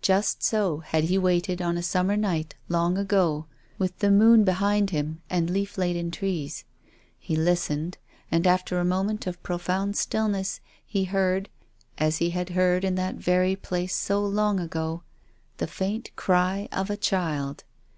Just 0.00 0.42
so 0.42 0.78
had 0.78 1.04
he 1.04 1.18
waited 1.18 1.60
on 1.60 1.76
a 1.76 1.82
summer 1.82 2.16
night 2.16 2.54
long 2.66 2.96
ago, 2.96 3.44
with 3.76 3.98
the 3.98 4.10
moon 4.10 4.42
behind 4.42 4.88
him 4.88 5.20
and 5.28 5.50
leaf 5.50 5.76
laden 5.76 6.10
trees. 6.10 6.64
He 7.18 7.36
listened, 7.36 7.98
and, 8.30 8.46
after 8.46 8.78
a 8.78 8.86
moment 8.86 9.26
of 9.26 9.42
pro 9.42 9.58
found 9.58 9.94
stillness, 9.94 10.60
he 10.86 11.04
heard— 11.04 11.50
as 11.98 12.16
he 12.16 12.30
had 12.30 12.48
heard 12.48 12.84
in 12.86 12.94
that 12.94 13.16
very 13.16 13.54
place 13.54 13.94
so 13.94 14.24
long 14.24 14.58
ago— 14.58 15.02
the 15.58 15.66
faint 15.66 16.10
cry 16.16 16.70
of 16.72 16.88
a 16.88 16.96
child. 16.96 17.64